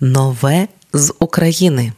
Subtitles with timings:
[0.00, 1.92] Нове з України.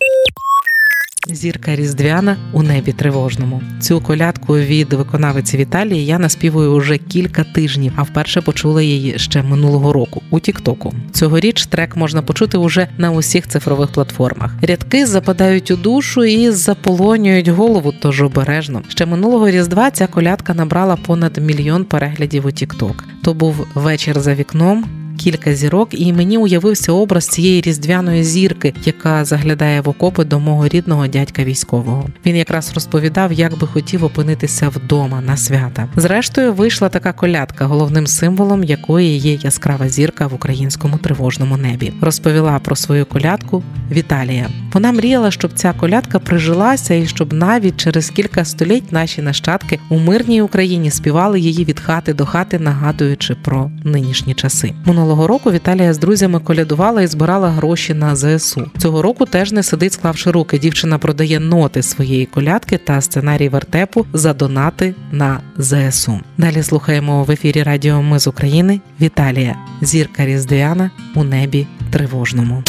[1.29, 3.63] Зірка Різдвяна у небі тривожному.
[3.81, 9.43] Цю колядку від виконавиці Віталії я наспівую уже кілька тижнів, а вперше почула її ще
[9.43, 10.95] минулого року у Тіктоку.
[11.13, 14.55] Цьогоріч трек можна почути уже на усіх цифрових платформах.
[14.63, 18.83] Рядки западають у душу і заполонюють голову, тож обережно.
[18.89, 23.05] Ще минулого різдва ця колядка набрала понад мільйон переглядів у Тікток.
[23.23, 29.25] То був вечір за вікном кілька зірок, і мені уявився образ цієї різдвяної зірки, яка
[29.25, 32.07] заглядає в окопи до мого рідного дядька військового.
[32.27, 35.89] Він якраз розповідав, як би хотів опинитися вдома на свята.
[35.97, 41.93] Зрештою, вийшла така колядка, головним символом якої є яскрава зірка в українському тривожному небі.
[42.01, 44.49] Розповіла про свою колядку Віталія.
[44.73, 49.99] Вона мріяла, щоб ця колядка прижилася і щоб навіть через кілька століть наші нащадки у
[49.99, 54.73] мирній Україні співали її від хати до хати, нагадуючи про нинішні часи.
[54.85, 58.71] Минулого року Віталія з друзями колядувала і збирала гроші на ЗСУ.
[58.79, 60.59] Цього року теж не сидить, склавши руки.
[60.59, 66.21] Дівчина продає ноти своєї колядки та сценарій вертепу за донати на ЗСУ.
[66.39, 72.65] Далі слухаємо в ефірі Радіо Ми з України Віталія, зірка Різдвяна у небі тривожному.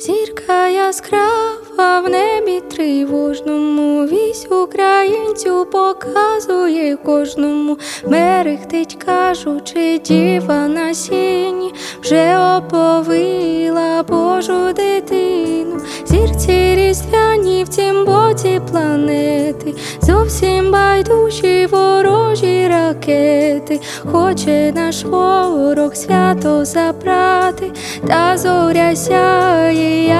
[0.00, 12.38] Зірка яскрава в небі тривожному, вісь українцю показує кожному, мерехтить, кажучи, діва на сіні, вже
[12.38, 23.80] оповила Божу дитину, зірці різдвяні в цім боці планети, зовсім байдужі ворожі ракети,
[24.12, 27.72] хоче наш ворог свято забрати,
[28.06, 29.39] та зоря сяє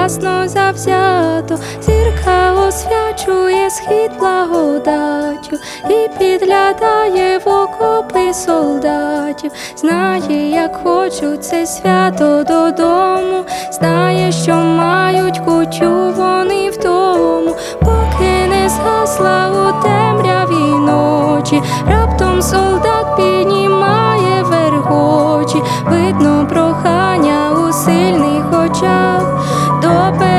[0.01, 5.57] ясно завзято, зірка освячує схід благодаттю
[5.89, 16.13] і підглядає в окопи солдатів, знає, як хочуть це свято додому, знає, що мають кутю
[16.17, 27.51] вони в тому, поки не згасла у темряві ночі, раптом солдат піднімає вергочі, видно прохання
[27.51, 29.31] у сильних очах,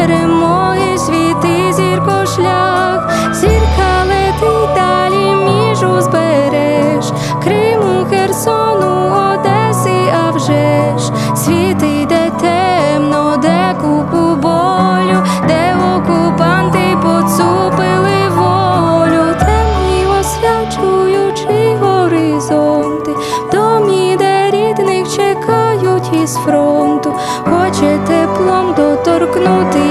[0.06, 7.12] перемоги світи зірко шлях, зірка летить далі між узбереж,
[7.44, 11.12] Криму, Херсону, Одеси, а вже ж.
[11.36, 15.18] Світ йде темно, де купу болю,
[15.48, 27.12] де окупанти поцупили волю, темні освячуючи горизонти, в домі, де рідних чекають із фронту,
[27.44, 29.81] хоче теплом доторкнутись до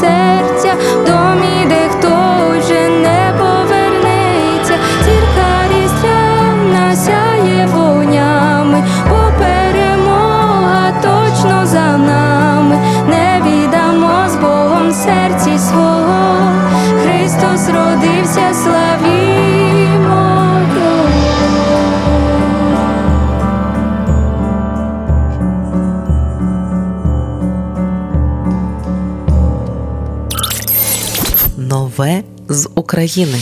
[0.00, 4.74] серця, в домі, де хтось вже не повернеться,
[5.04, 12.78] зірка різдвяна сяє вогнями, бо перемога точно за нами,
[13.08, 16.13] не віддамо з Богом серці свого,
[31.98, 33.38] Нове з України.